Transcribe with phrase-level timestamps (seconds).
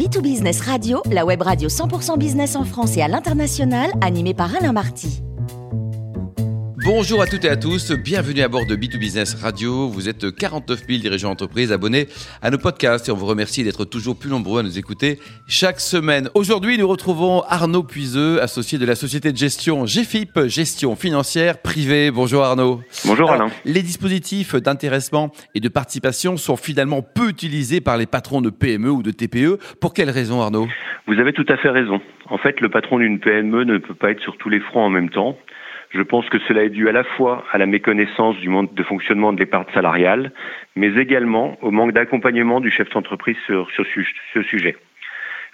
[0.00, 4.72] B2Business Radio, la web radio 100% business en France et à l'international, animée par Alain
[4.72, 5.20] Marty.
[6.92, 9.86] Bonjour à toutes et à tous, bienvenue à bord de B2Business Radio.
[9.86, 12.06] Vous êtes 49 000 dirigeants d'entreprise abonnés
[12.42, 15.78] à nos podcasts et on vous remercie d'être toujours plus nombreux à nous écouter chaque
[15.78, 16.30] semaine.
[16.34, 22.10] Aujourd'hui, nous retrouvons Arnaud Puiseux, associé de la société de gestion GFIP, gestion financière privée.
[22.10, 22.80] Bonjour Arnaud.
[23.06, 23.52] Bonjour Alain.
[23.64, 28.90] Les dispositifs d'intéressement et de participation sont finalement peu utilisés par les patrons de PME
[28.90, 29.60] ou de TPE.
[29.80, 30.66] Pour quelles raisons Arnaud?
[31.06, 32.00] Vous avez tout à fait raison.
[32.28, 34.90] En fait, le patron d'une PME ne peut pas être sur tous les fronts en
[34.90, 35.36] même temps.
[35.90, 38.82] Je pense que cela est dû à la fois à la méconnaissance du monde de
[38.84, 40.30] fonctionnement de l'épargne salariale,
[40.76, 44.76] mais également au manque d'accompagnement du chef d'entreprise sur, ce sujet.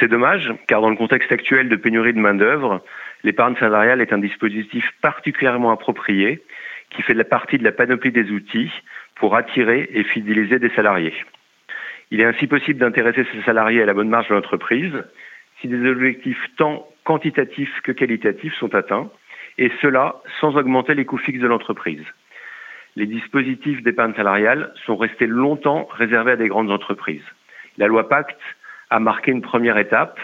[0.00, 2.82] C'est dommage, car dans le contexte actuel de pénurie de main-d'œuvre,
[3.24, 6.42] l'épargne salariale est un dispositif particulièrement approprié
[6.88, 8.72] qui fait la partie de la panoplie des outils
[9.16, 11.14] pour attirer et fidéliser des salariés.
[12.10, 14.94] Il est ainsi possible d'intéresser ces salariés à la bonne marge de l'entreprise
[15.60, 19.10] si des objectifs tant quantitatifs que qualitatifs sont atteints
[19.58, 22.04] et cela sans augmenter les coûts fixes de l'entreprise.
[22.96, 27.24] Les dispositifs d'épargne salariale sont restés longtemps réservés à des grandes entreprises.
[27.78, 28.40] La loi Pacte
[28.90, 30.20] a marqué une première étape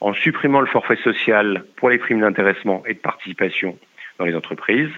[0.00, 3.78] en supprimant le forfait social pour les primes d'intéressement et de participation
[4.18, 4.90] dans les entreprises,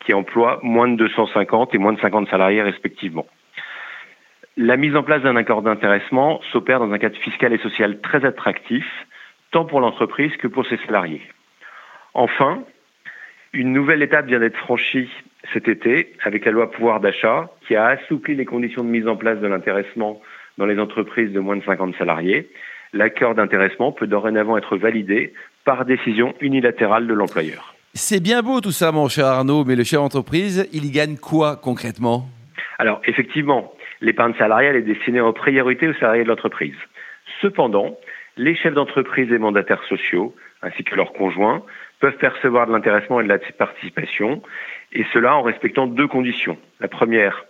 [0.00, 3.26] qui emploient moins de 250 et moins de 50 salariés respectivement.
[4.58, 8.24] La mise en place d'un accord d'intéressement s'opère dans un cadre fiscal et social très
[8.24, 8.86] attractif,
[9.50, 11.22] tant pour l'entreprise que pour ses salariés.
[12.14, 12.62] Enfin,
[13.52, 15.08] une nouvelle étape vient d'être franchie
[15.52, 19.16] cet été avec la loi pouvoir d'achat qui a assoupli les conditions de mise en
[19.16, 20.20] place de l'intéressement
[20.58, 22.50] dans les entreprises de moins de 50 salariés.
[22.92, 25.32] L'accord d'intéressement peut dorénavant être validé
[25.64, 27.74] par décision unilatérale de l'employeur.
[27.94, 31.16] C'est bien beau tout ça, mon cher Arnaud, mais le chef d'entreprise, il y gagne
[31.16, 32.28] quoi concrètement?
[32.78, 36.74] Alors, effectivement, l'épargne salariale est destinée en priorité aux salariés de l'entreprise.
[37.40, 37.96] Cependant,
[38.36, 41.62] les chefs d'entreprise et mandataires sociaux, ainsi que leurs conjoints,
[42.00, 44.42] peuvent percevoir de l'intéressement et de la participation,
[44.92, 46.58] et cela en respectant deux conditions.
[46.80, 47.44] La première,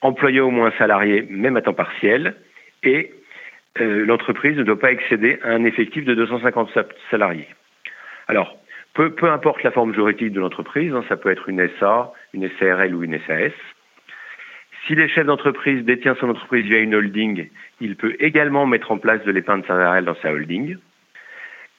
[0.00, 2.34] employer au moins un salarié, même à temps partiel,
[2.82, 3.12] et
[3.80, 6.70] euh, l'entreprise ne doit pas excéder un effectif de 250
[7.10, 7.48] salariés.
[8.28, 8.56] Alors,
[8.94, 12.50] peu, peu importe la forme juridique de l'entreprise, hein, ça peut être une SA, une
[12.58, 13.52] SARL ou une SAS.
[14.86, 17.48] Si les chefs d'entreprise détient son entreprise via une holding,
[17.80, 20.76] il peut également mettre en place de l'épargne salariale dans sa holding.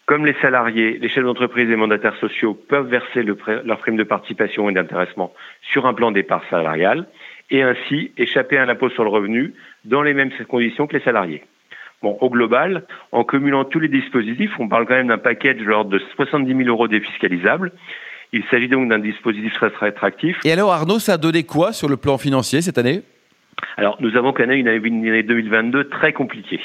[0.06, 4.69] Comme les salariés, les chefs d'entreprise et mandataires sociaux peuvent verser leur prime de participation
[4.69, 7.06] et d'intéressement sur un plan d'épargne salariale
[7.50, 9.53] et ainsi échapper à l'impôt sur le revenu
[9.86, 11.44] dans les mêmes conditions que les salariés.
[12.02, 15.64] Bon, au global, en cumulant tous les dispositifs, on parle quand même d'un package de
[15.64, 17.72] l'ordre de 70 000 euros défiscalisables.
[18.34, 20.38] Il s'agit donc d'un dispositif très, très attractif.
[20.44, 23.03] Et alors Arnaud, ça a donné quoi sur le plan financier cette année?
[23.78, 26.59] Alors nous avons connu une année 2022 très compliquée.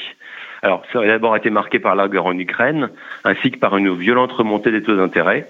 [0.61, 2.89] Alors, ça a d'abord été marqué par la guerre en Ukraine,
[3.23, 5.47] ainsi que par une violente remontée des taux d'intérêt.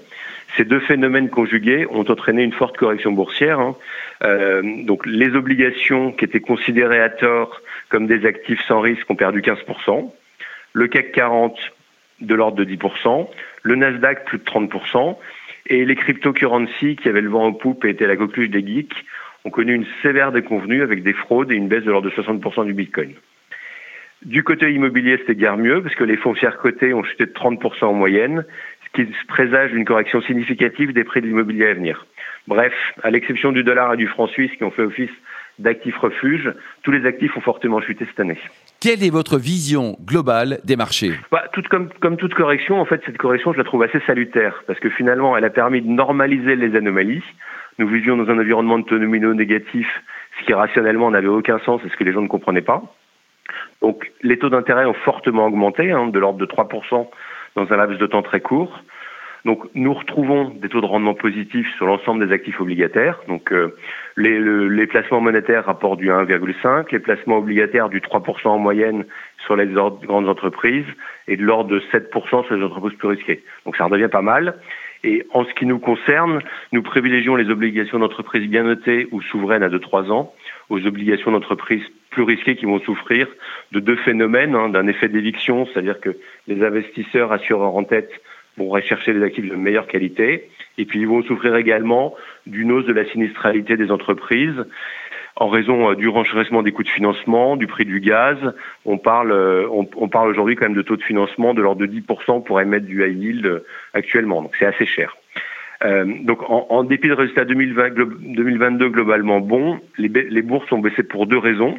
[0.58, 3.60] Ces deux phénomènes conjugués ont entraîné une forte correction boursière.
[3.60, 3.76] Hein.
[4.24, 9.16] Euh, donc, les obligations qui étaient considérées à tort comme des actifs sans risque ont
[9.16, 10.12] perdu 15%.
[10.74, 11.58] Le CAC 40
[12.22, 13.30] de l'ordre de 10%.
[13.64, 15.18] Le Nasdaq plus de 30%.
[15.68, 19.06] Et les cryptocurrencies qui avaient le vent en poupe et étaient la coqueluche des geeks
[19.46, 22.66] ont connu une sévère déconvenue avec des fraudes et une baisse de l'ordre de 60%
[22.66, 23.14] du Bitcoin.
[24.26, 27.86] Du côté immobilier, c'était guère mieux, parce que les foncières cotées ont chuté de 30%
[27.86, 28.46] en moyenne,
[28.86, 32.06] ce qui présage une correction significative des prix de l'immobilier à venir.
[32.48, 35.12] Bref, à l'exception du dollar et du franc suisse qui ont fait office
[35.60, 36.52] d'actifs refuges,
[36.84, 38.38] tous les actifs ont fortement chuté cette année.
[38.82, 41.12] Quelle est votre vision globale des marchés?
[41.32, 44.80] Bah, comme, comme toute correction, en fait, cette correction, je la trouve assez salutaire, parce
[44.80, 47.24] que finalement, elle a permis de normaliser les anomalies.
[47.78, 49.88] Nous vivions dans un environnement de nominaux négatif,
[50.40, 52.84] ce qui rationnellement n'avait aucun sens et ce que les gens ne comprenaient pas.
[53.82, 57.08] Donc les taux d'intérêt ont fortement augmenté, hein, de l'ordre de 3%
[57.56, 58.84] dans un laps de temps très court.
[59.46, 63.22] Donc nous retrouvons des taux de rendement positifs sur l'ensemble des actifs obligataires.
[63.28, 63.76] Donc euh,
[64.18, 69.06] les, placements monétaires rapportent du 1,5, les placements obligataires du 3% en moyenne
[69.46, 70.86] sur les grandes entreprises
[71.28, 73.44] et de l'ordre de 7% sur les entreprises plus risquées.
[73.66, 74.56] Donc ça redevient pas mal.
[75.06, 76.42] Et en ce qui nous concerne,
[76.74, 80.34] nous privilégions les obligations d'entreprise bien notées ou souveraines à 2-3 ans
[80.70, 83.28] aux obligations d'entreprise plus risquées qui vont souffrir
[83.72, 86.18] de deux phénomènes, hein, d'un effet d'éviction, c'est-à-dire que
[86.48, 88.12] les investisseurs assureurs en tête
[88.58, 92.16] vont rechercher des actifs de meilleure qualité, et puis ils vont souffrir également
[92.46, 94.66] d'une hausse de la sinistralité des entreprises
[95.40, 98.38] en raison euh, du renchérissement des coûts de financement, du prix du gaz.
[98.86, 101.88] On parle, euh, on, parle aujourd'hui quand même de taux de financement de l'ordre de
[101.88, 105.16] 10% pour émettre du high yield euh, actuellement, donc c'est assez cher.
[105.82, 107.92] donc en, dépit de résultats 2020,
[108.36, 111.78] 2022 globalement bons, les, les bourses ont baissé pour deux raisons.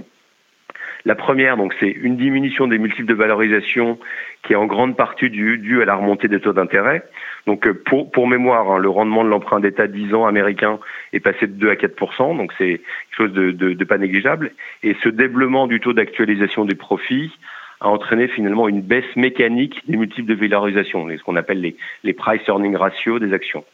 [1.06, 3.98] La première, donc, c'est une diminution des multiples de valorisation
[4.42, 7.02] qui est en grande partie due, à la remontée des taux d'intérêt.
[7.46, 10.78] Donc, euh, pour, mémoire, hein, le rendement de l'emprunt d'État 10 ans américain
[11.12, 14.52] est passé de 2 à 4 donc c'est quelque chose de, pas négligeable.
[14.82, 17.32] Et ce développement du taux d'actualisation des profits
[17.80, 21.74] a entraîné finalement une baisse mécanique des multiples de valorisation, ce qu'on appelle
[22.04, 23.64] les, price earning ratio des actions.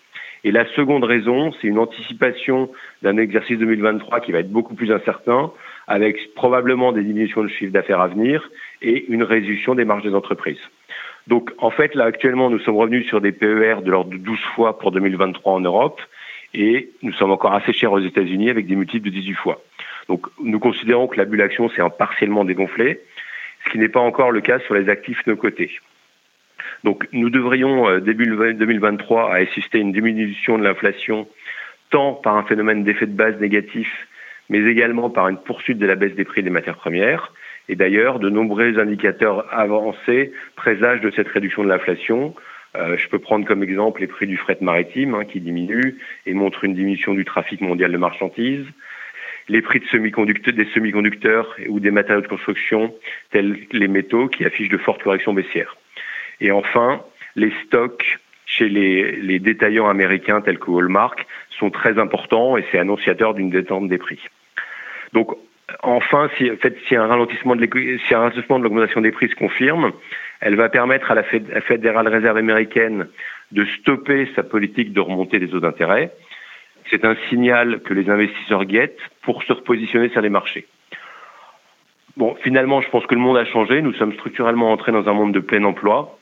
[0.46, 2.70] Et la seconde raison, c'est une anticipation
[3.02, 5.50] d'un exercice 2023 qui va être beaucoup plus incertain,
[5.88, 8.48] avec probablement des diminutions de chiffre d'affaires à venir
[8.80, 10.60] et une réduction des marges des entreprises.
[11.26, 14.38] Donc en fait, là actuellement, nous sommes revenus sur des PER de l'ordre de 12
[14.54, 16.00] fois pour 2023 en Europe
[16.54, 19.60] et nous sommes encore assez chers aux États-Unis avec des multiples de 18 fois.
[20.08, 23.00] Donc nous considérons que la bulle action s'est partiellement dégonflée,
[23.64, 25.72] ce qui n'est pas encore le cas sur les actifs de nos côtés.
[26.84, 31.28] Donc nous devrions, euh, début 2023, assister à une diminution de l'inflation,
[31.90, 34.08] tant par un phénomène d'effet de base négatif,
[34.48, 37.32] mais également par une poursuite de la baisse des prix des matières premières.
[37.68, 42.34] Et d'ailleurs, de nombreux indicateurs avancés présagent de cette réduction de l'inflation.
[42.76, 46.34] Euh, je peux prendre comme exemple les prix du fret maritime hein, qui diminuent et
[46.34, 48.66] montrent une diminution du trafic mondial de marchandises
[49.48, 49.86] les prix des
[50.66, 52.94] semi-conducteurs ou des matériaux de construction
[53.30, 55.76] tels les métaux qui affichent de fortes corrections baissières.
[56.40, 57.02] Et enfin,
[57.34, 61.16] les stocks chez les, détaillants américains tels que Walmart
[61.50, 64.20] sont très importants et c'est annonciateur d'une détente des prix.
[65.12, 65.36] Donc,
[65.82, 66.50] enfin, si,
[66.94, 69.92] un ralentissement de de l'augmentation des prix se confirme,
[70.40, 73.08] elle va permettre à la Fédérale Réserve américaine
[73.52, 76.12] de stopper sa politique de remontée des taux d'intérêt.
[76.90, 80.66] C'est un signal que les investisseurs guettent pour se repositionner sur les marchés.
[82.16, 83.82] Bon, finalement, je pense que le monde a changé.
[83.82, 86.18] Nous sommes structurellement entrés dans un monde de plein emploi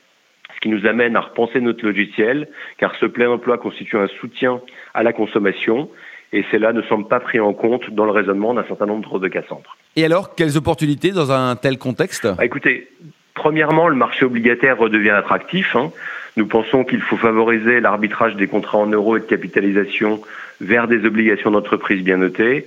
[0.65, 2.47] qui nous amène à repenser notre logiciel,
[2.79, 4.61] car ce plein emploi constitue un soutien
[4.95, 5.91] à la consommation,
[6.33, 9.27] et cela ne semble pas pris en compte dans le raisonnement d'un certain nombre de
[9.27, 9.77] Cassandre.
[9.95, 12.25] Et alors, quelles opportunités dans un tel contexte?
[12.25, 12.87] Bah, Écoutez,
[13.35, 15.75] premièrement, le marché obligataire redevient attractif.
[15.75, 15.91] Hein.
[16.35, 20.19] Nous pensons qu'il faut favoriser l'arbitrage des contrats en euros et de capitalisation
[20.61, 22.65] vers des obligations d'entreprise bien notées.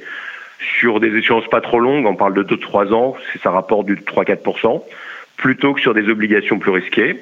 [0.79, 4.85] Sur des échéances pas trop longues, on parle de 2-3 ans, ça rapporte du 3-4%,
[5.37, 7.19] plutôt que sur des obligations plus risquées.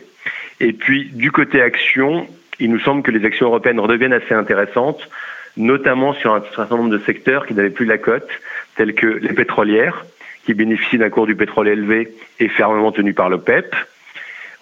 [0.61, 2.27] Et puis, du côté action,
[2.59, 5.09] il nous semble que les actions européennes redeviennent assez intéressantes,
[5.57, 8.29] notamment sur un certain nombre de secteurs qui n'avaient plus la cote,
[8.77, 10.05] tels que les pétrolières,
[10.45, 13.75] qui bénéficient d'un cours du pétrole élevé et fermement tenu par l'OPEP.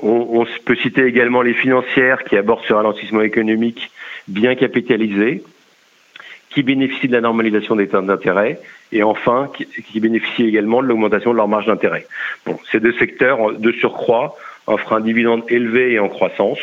[0.00, 3.90] On, on peut citer également les financières qui abordent ce ralentissement économique
[4.26, 5.43] bien capitalisé,
[6.50, 8.61] qui bénéficient de la normalisation des taux d'intérêt
[8.93, 12.06] et enfin qui, qui bénéficient également de l'augmentation de leur marge d'intérêt.
[12.47, 16.58] Bon, ces deux secteurs de surcroît offre un dividende élevé et en croissance.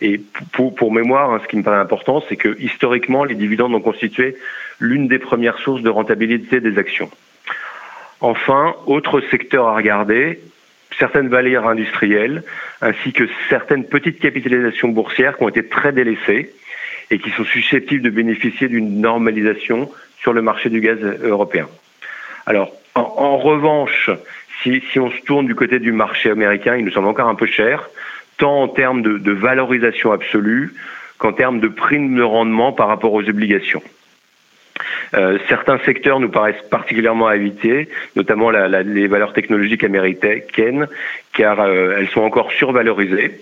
[0.00, 0.20] Et
[0.52, 4.36] pour, mémoire, hein, ce qui me paraît important, c'est que historiquement, les dividendes ont constitué
[4.80, 7.10] l'une des premières sources de rentabilité des actions.
[8.20, 10.40] Enfin, autre secteur à regarder,
[10.98, 12.42] certaines valeurs industrielles,
[12.80, 16.52] ainsi que certaines petites capitalisations boursières qui ont été très délaissées
[17.10, 19.90] et qui sont susceptibles de bénéficier d'une normalisation
[20.20, 21.68] sur le marché du gaz européen.
[22.46, 24.10] Alors, en, revanche,
[24.62, 27.46] si, on se tourne du côté du marché américain, il nous semble encore un peu
[27.46, 27.88] cher,
[28.38, 30.74] tant en termes de, valorisation absolue
[31.18, 33.82] qu'en termes de prime de rendement par rapport aux obligations.
[35.14, 40.88] Euh, certains secteurs nous paraissent particulièrement à éviter, notamment les valeurs technologiques américaines,
[41.32, 43.40] car euh, elles sont encore survalorisées.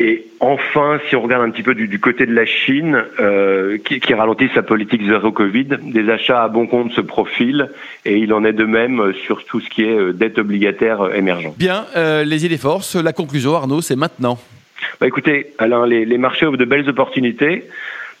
[0.00, 3.78] Et enfin, si on regarde un petit peu du, du côté de la Chine, euh,
[3.78, 7.70] qui, qui, ralentit sa politique zéro Covid, des achats à bon compte se profilent,
[8.04, 11.14] et il en est de même sur tout ce qui est euh, dette obligataire euh,
[11.14, 11.52] émergent.
[11.56, 14.38] Bien, euh, les idées forces, la conclusion, Arnaud, c'est maintenant.
[15.00, 17.64] Bah écoutez, Alain, les, les marchés offrent de belles opportunités.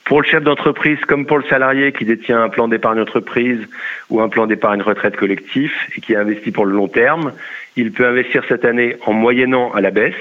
[0.04, 3.60] Pour le chef d'entreprise comme pour le salarié qui détient un plan d'épargne entreprise
[4.08, 7.32] ou un plan d'épargne retraite collectif et qui investit pour le long terme,
[7.76, 10.14] il peut investir cette année en moyennant à la baisse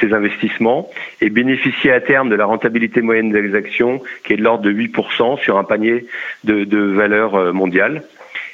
[0.00, 4.42] ces investissements et bénéficier à terme de la rentabilité moyenne des actions qui est de
[4.42, 6.06] l'ordre de 8% sur un panier
[6.44, 8.02] de, de valeurs euh, mondiales.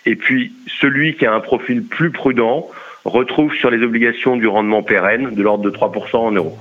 [0.06, 2.68] Et puis, celui qui a un profil plus prudent
[3.04, 6.58] retrouve sur les obligations du rendement pérenne de l'ordre de 3% en euros.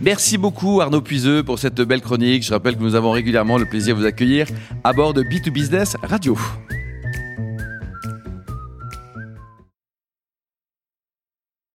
[0.00, 2.44] Merci beaucoup Arnaud Puiseux pour cette belle chronique.
[2.44, 4.46] Je rappelle que nous avons régulièrement le plaisir de vous accueillir
[4.84, 6.36] à bord de B2Business Radio.